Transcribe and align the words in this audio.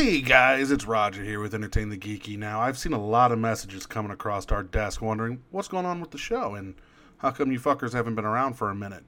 Hey 0.00 0.22
guys, 0.22 0.70
it's 0.70 0.86
Roger 0.86 1.22
here 1.22 1.40
with 1.40 1.54
Entertain 1.54 1.90
the 1.90 1.98
Geeky. 1.98 2.38
Now, 2.38 2.58
I've 2.58 2.78
seen 2.78 2.94
a 2.94 3.04
lot 3.06 3.32
of 3.32 3.38
messages 3.38 3.84
coming 3.84 4.10
across 4.10 4.50
our 4.50 4.62
desk 4.62 5.02
wondering 5.02 5.42
what's 5.50 5.68
going 5.68 5.84
on 5.84 6.00
with 6.00 6.10
the 6.10 6.16
show 6.16 6.54
and 6.54 6.74
how 7.18 7.32
come 7.32 7.52
you 7.52 7.60
fuckers 7.60 7.92
haven't 7.92 8.14
been 8.14 8.24
around 8.24 8.54
for 8.54 8.70
a 8.70 8.74
minute. 8.74 9.04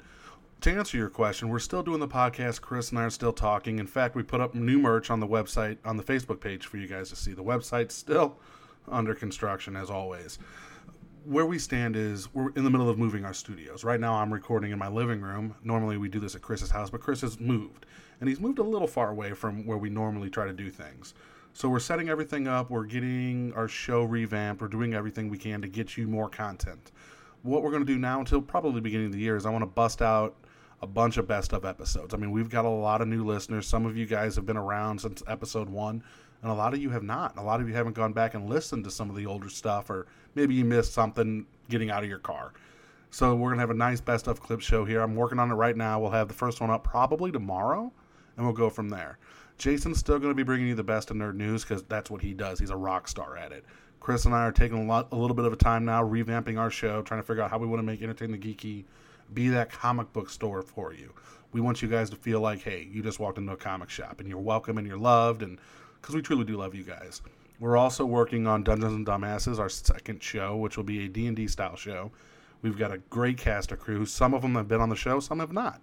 To 0.61 0.71
answer 0.71 0.99
your 0.99 1.09
question, 1.09 1.49
we're 1.49 1.61
still 1.61 1.83
doing 1.83 2.01
the 2.01 2.07
podcast. 2.07 2.61
Chris 2.61 2.91
and 2.91 2.99
I 2.99 3.05
are 3.05 3.11
still 3.11 3.33
talking. 3.33 3.79
In 3.79 3.87
fact, 3.87 4.15
we 4.15 4.23
put 4.23 4.43
up 4.43 4.55
new 4.55 4.79
merch 4.79 5.09
on 5.09 5.19
the 5.19 5.27
website, 5.27 5.79
on 5.83 5.97
the 5.97 6.03
Facebook 6.03 6.43
page 6.43 6.67
for 6.67 6.77
you 6.77 6.87
guys 6.87 7.09
to 7.09 7.17
see. 7.17 7.33
The 7.33 7.43
website's 7.43 7.95
still 7.95 8.37
under 8.87 9.15
construction, 9.15 9.77
as 9.77 9.89
always. 9.89 10.39
Where 11.25 11.47
we 11.47 11.59
stand 11.59 11.95
is 11.95 12.33
we're 12.35 12.51
in 12.51 12.65
the 12.65 12.71
middle 12.71 12.89
of 12.89 12.99
moving 12.99 13.25
our 13.25 13.35
studios. 13.35 13.85
Right 13.85 14.01
now, 14.01 14.15
I'm 14.15 14.33
recording 14.33 14.73
in 14.73 14.79
my 14.79 14.89
living 14.89 15.21
room. 15.21 15.55
Normally, 15.63 15.97
we 15.97 16.09
do 16.09 16.19
this 16.19 16.35
at 16.35 16.43
Chris's 16.43 16.71
house, 16.71 16.91
but 16.91 17.01
Chris 17.01 17.21
has 17.21 17.39
moved 17.39 17.87
and 18.21 18.29
he's 18.29 18.41
moved 18.41 18.59
a 18.59 18.63
little 18.63 18.89
far 18.89 19.11
away 19.11 19.33
from 19.33 19.65
where 19.65 19.79
we 19.79 19.89
normally 19.89 20.31
try 20.31 20.47
to 20.47 20.53
do 20.53 20.71
things. 20.71 21.15
So 21.53 21.69
we're 21.69 21.81
setting 21.81 22.09
everything 22.09 22.49
up, 22.49 22.71
we're 22.71 22.85
getting 22.85 23.53
our 23.55 23.69
show 23.69 24.03
revamped, 24.03 24.63
we're 24.63 24.69
doing 24.69 24.95
everything 24.95 25.29
we 25.29 25.39
can 25.39 25.61
to 25.63 25.69
get 25.69 25.97
you 25.97 26.09
more 26.09 26.29
content. 26.29 26.91
What 27.43 27.63
we're 27.63 27.71
going 27.71 27.85
to 27.85 27.93
do 27.93 27.99
now 27.99 28.21
until 28.21 28.41
probably 28.41 28.77
the 28.77 28.81
beginning 28.81 29.07
of 29.07 29.13
the 29.13 29.19
year 29.19 29.37
is 29.37 29.45
I 29.45 29.51
want 29.51 29.63
to 29.63 29.67
bust 29.67 30.03
out 30.03 30.35
a 30.83 30.87
bunch 30.87 31.17
of 31.17 31.29
best 31.29 31.53
of 31.53 31.65
episodes. 31.65 32.13
I 32.13 32.17
mean, 32.17 32.33
we've 32.33 32.51
got 32.51 32.65
a 32.65 32.69
lot 32.69 33.01
of 33.01 33.09
new 33.09 33.25
listeners. 33.25 33.67
Some 33.67 33.87
of 33.87 33.97
you 33.97 34.05
guys 34.05 34.35
have 34.35 34.45
been 34.45 34.57
around 34.57 35.01
since 35.01 35.23
episode 35.29 35.69
1, 35.69 36.03
and 36.43 36.51
a 36.51 36.55
lot 36.55 36.75
of 36.75 36.81
you 36.81 36.91
have 36.91 37.05
not. 37.05 37.39
A 37.39 37.43
lot 37.43 37.61
of 37.61 37.69
you 37.69 37.75
haven't 37.75 37.95
gone 37.95 38.13
back 38.13 38.35
and 38.35 38.51
listened 38.51 38.85
to 38.85 38.91
some 38.91 39.09
of 39.09 39.17
the 39.17 39.27
older 39.27 39.49
stuff 39.49 39.89
or 39.91 40.07
maybe 40.35 40.55
you 40.55 40.65
missed 40.65 40.93
something 40.93 41.47
getting 41.69 41.91
out 41.91 42.03
of 42.03 42.09
your 42.09 42.19
car. 42.19 42.53
So 43.11 43.35
we're 43.37 43.55
to 43.55 43.61
have 43.61 43.71
a 43.71 43.75
nice 43.75 44.01
best 44.01 44.27
of 44.27 44.41
clip 44.41 44.61
show 44.61 44.85
here. 44.85 45.03
I'm 45.03 45.15
working 45.15 45.39
on 45.39 45.51
it 45.51 45.55
right 45.55 45.77
now. 45.77 46.01
We'll 46.01 46.11
have 46.11 46.29
the 46.29 46.35
first 46.35 46.61
one 46.61 46.71
up 46.71 46.83
probably 46.83 47.31
tomorrow 47.31 47.93
and 48.37 48.47
we'll 48.47 48.55
go 48.55 48.71
from 48.71 48.89
there. 48.89 49.19
Jason's 49.59 49.99
still 49.99 50.19
to 50.19 50.35
be 50.35 50.43
bringing 50.43 50.67
you 50.67 50.75
the 50.75 50.83
best 50.83 51.11
of 51.11 51.17
nerd 51.17 51.35
news 51.35 51.63
because 51.63 51.85
that's 51.85 52.11
what 52.11 52.23
he 52.23 52.35
does. 52.35 52.59
He's 52.59 52.71
a 52.71 52.77
rock 52.77 53.07
star 53.07 53.37
at 53.37 53.53
it. 53.53 53.65
Chris 54.01 54.25
and 54.25 54.35
I 54.35 54.41
are 54.45 54.53
taking 54.53 54.79
a, 54.79 54.85
lot, 54.85 55.09
a 55.13 55.17
little 55.17 55.37
bit 55.37 55.45
of 55.45 55.53
a 55.53 55.57
time 55.57 55.85
now, 55.85 56.03
revamping 56.03 56.59
our 56.59 56.71
show, 56.71 57.03
trying 57.03 57.21
to 57.21 57.27
figure 57.27 57.43
out 57.43 57.51
how 57.51 57.59
we 57.59 57.69
want 57.69 57.79
to 57.79 57.85
make 57.85 58.03
Entertain 58.03 58.33
the 58.33 58.39
Geeky 58.39 58.85
be 59.33 59.49
that 59.49 59.71
comic 59.71 60.13
book 60.13 60.31
store 60.31 60.63
for 60.63 60.93
you. 60.93 61.13
We 61.53 61.61
want 61.61 61.83
you 61.83 61.89
guys 61.89 62.09
to 62.11 62.17
feel 62.17 62.41
like, 62.41 62.63
hey, 62.63 62.89
you 62.91 63.03
just 63.03 63.21
walked 63.21 63.39
into 63.39 63.53
a 63.53 63.57
comic 63.57 63.91
shop 63.91 64.21
and 64.21 64.29
you're 64.29 64.39
welcome 64.39 64.79
and 64.79 64.87
you're 64.87 64.97
loved, 64.97 65.43
and 65.43 65.59
because 66.01 66.15
we 66.15 66.23
truly 66.23 66.45
do 66.45 66.57
love 66.57 66.75
you 66.75 66.83
guys. 66.83 67.23
We're 67.61 67.77
also 67.77 68.05
working 68.05 68.47
on 68.47 68.65
Dungeons 68.65 68.95
and 68.95 69.07
Dumbasses, 69.07 69.59
our 69.59 69.69
second 69.69 70.23
show, 70.23 70.57
which 70.57 70.77
will 70.77 70.85
be 70.85 71.05
a 71.05 71.09
D&D 71.09 71.47
style 71.47 71.77
show. 71.77 72.11
We've 72.63 72.79
got 72.79 72.91
a 72.91 72.99
great 72.99 73.39
cast 73.39 73.71
of 73.71 73.79
crew. 73.79 74.07
Some 74.07 74.35
of 74.35 74.43
them 74.43 74.55
have 74.55 74.67
been 74.67 74.81
on 74.81 74.89
the 74.89 74.97
show, 74.97 75.21
some 75.21 75.39
have 75.39 75.53
not. 75.53 75.81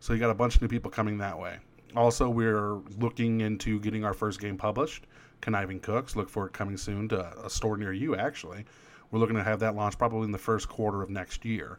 So 0.00 0.12
you 0.12 0.20
got 0.20 0.30
a 0.30 0.34
bunch 0.34 0.56
of 0.56 0.62
new 0.62 0.68
people 0.68 0.90
coming 0.90 1.18
that 1.18 1.38
way. 1.38 1.58
Also, 1.96 2.28
we're 2.30 2.76
looking 2.98 3.40
into 3.40 3.80
getting 3.80 4.04
our 4.04 4.14
first 4.14 4.40
game 4.40 4.56
published, 4.56 5.06
Conniving 5.40 5.80
Cooks. 5.80 6.16
Look 6.16 6.28
for 6.28 6.46
it 6.46 6.52
coming 6.52 6.76
soon 6.76 7.08
to 7.08 7.44
a 7.44 7.50
store 7.50 7.76
near 7.76 7.92
you, 7.92 8.14
actually. 8.14 8.64
We're 9.10 9.18
looking 9.18 9.36
to 9.36 9.42
have 9.42 9.60
that 9.60 9.74
launch 9.74 9.98
probably 9.98 10.24
in 10.24 10.32
the 10.32 10.38
first 10.38 10.68
quarter 10.68 11.02
of 11.02 11.10
next 11.10 11.44
year. 11.44 11.78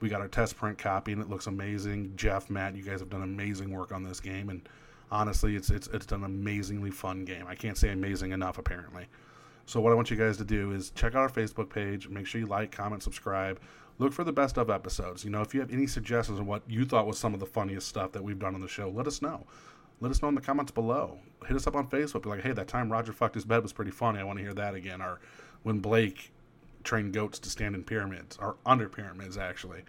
We 0.00 0.08
got 0.08 0.20
our 0.20 0.28
test 0.28 0.56
print 0.56 0.78
copy, 0.78 1.12
and 1.12 1.20
it 1.20 1.28
looks 1.28 1.46
amazing. 1.46 2.12
Jeff, 2.16 2.50
Matt, 2.50 2.76
you 2.76 2.82
guys 2.82 3.00
have 3.00 3.10
done 3.10 3.22
amazing 3.22 3.70
work 3.70 3.92
on 3.92 4.02
this 4.02 4.20
game, 4.20 4.48
and 4.48 4.68
honestly, 5.10 5.56
it's 5.56 5.70
it's 5.70 5.88
it's 5.88 6.10
an 6.12 6.24
amazingly 6.24 6.90
fun 6.90 7.24
game. 7.24 7.46
I 7.48 7.54
can't 7.54 7.76
say 7.76 7.90
amazing 7.90 8.32
enough, 8.32 8.58
apparently. 8.58 9.06
So 9.66 9.80
what 9.80 9.92
I 9.92 9.96
want 9.96 10.10
you 10.10 10.16
guys 10.16 10.38
to 10.38 10.44
do 10.44 10.72
is 10.72 10.90
check 10.90 11.14
out 11.14 11.20
our 11.20 11.28
Facebook 11.28 11.68
page. 11.68 12.08
Make 12.08 12.26
sure 12.26 12.40
you 12.40 12.46
like, 12.46 12.72
comment, 12.72 13.02
subscribe 13.02 13.60
look 13.98 14.12
for 14.12 14.24
the 14.24 14.32
best 14.32 14.56
of 14.56 14.70
episodes. 14.70 15.24
You 15.24 15.30
know, 15.30 15.42
if 15.42 15.52
you 15.52 15.60
have 15.60 15.72
any 15.72 15.86
suggestions 15.86 16.38
on 16.38 16.46
what 16.46 16.62
you 16.68 16.84
thought 16.84 17.06
was 17.06 17.18
some 17.18 17.34
of 17.34 17.40
the 17.40 17.46
funniest 17.46 17.88
stuff 17.88 18.12
that 18.12 18.22
we've 18.22 18.38
done 18.38 18.54
on 18.54 18.60
the 18.60 18.68
show, 18.68 18.88
let 18.88 19.06
us 19.06 19.20
know. 19.20 19.46
Let 20.00 20.10
us 20.10 20.22
know 20.22 20.28
in 20.28 20.36
the 20.36 20.40
comments 20.40 20.70
below. 20.70 21.18
Hit 21.46 21.56
us 21.56 21.66
up 21.66 21.74
on 21.74 21.88
Facebook. 21.88 22.22
Be 22.22 22.28
like, 22.28 22.42
hey, 22.42 22.52
that 22.52 22.68
time 22.68 22.90
Roger 22.90 23.12
fucked 23.12 23.34
his 23.34 23.44
bed 23.44 23.62
was 23.62 23.72
pretty 23.72 23.90
funny. 23.90 24.20
I 24.20 24.24
want 24.24 24.38
to 24.38 24.44
hear 24.44 24.54
that 24.54 24.74
again. 24.74 25.02
Or 25.02 25.20
when 25.64 25.80
Blake 25.80 26.32
trained 26.84 27.12
goats 27.12 27.38
to 27.40 27.50
stand 27.50 27.74
in 27.74 27.84
pyramids, 27.84 28.38
or 28.40 28.56
under 28.64 28.88
pyramids, 28.88 29.36
actually. 29.36 29.82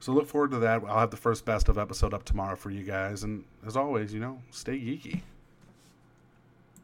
So 0.00 0.12
look 0.12 0.28
forward 0.28 0.52
to 0.52 0.58
that. 0.58 0.82
I'll 0.86 1.00
have 1.00 1.10
the 1.10 1.16
first 1.16 1.44
best 1.44 1.68
of 1.68 1.76
episode 1.76 2.14
up 2.14 2.24
tomorrow 2.24 2.56
for 2.56 2.70
you 2.70 2.84
guys. 2.84 3.24
And 3.24 3.44
as 3.66 3.76
always, 3.76 4.14
you 4.14 4.20
know, 4.20 4.40
stay 4.50 4.78
geeky. 4.78 5.22